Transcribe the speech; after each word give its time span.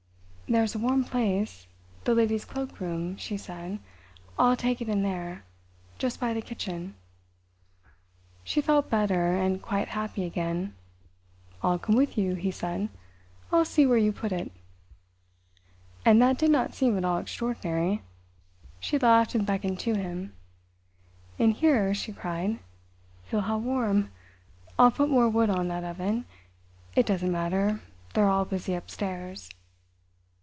"There's 0.51 0.75
a 0.75 0.79
warm 0.79 1.05
place—the 1.05 2.13
ladies' 2.13 2.43
cloak 2.43 2.81
room," 2.81 3.15
she 3.15 3.37
said. 3.37 3.79
"I'll 4.37 4.57
take 4.57 4.81
it 4.81 4.89
in 4.89 5.01
there—just 5.01 6.19
by 6.19 6.33
the 6.33 6.41
kitchen." 6.41 6.95
She 8.43 8.59
felt 8.59 8.89
better, 8.89 9.33
and 9.37 9.61
quite 9.61 9.87
happy 9.87 10.25
again. 10.25 10.75
"I'll 11.63 11.79
come 11.79 11.95
with 11.95 12.17
you," 12.17 12.33
he 12.35 12.51
said. 12.51 12.89
"I'll 13.49 13.63
see 13.63 13.85
where 13.85 13.97
you 13.97 14.11
put 14.11 14.33
it." 14.33 14.51
And 16.03 16.21
that 16.21 16.37
did 16.37 16.51
not 16.51 16.73
seem 16.73 16.97
at 16.97 17.05
all 17.05 17.19
extraordinary. 17.19 18.01
She 18.81 18.99
laughed 18.99 19.33
and 19.33 19.45
beckoned 19.45 19.79
to 19.79 19.93
him. 19.95 20.33
"In 21.39 21.51
here," 21.51 21.93
she 21.93 22.11
cried. 22.11 22.59
"Feel 23.23 23.39
how 23.39 23.57
warm. 23.57 24.11
I'll 24.77 24.91
put 24.91 25.07
more 25.09 25.29
wood 25.29 25.49
on 25.49 25.69
that 25.69 25.85
oven. 25.85 26.25
It 26.93 27.05
doesn't 27.05 27.31
matter, 27.31 27.79
they're 28.13 28.27
all 28.27 28.43
busy 28.43 28.73
upstairs." 28.73 29.49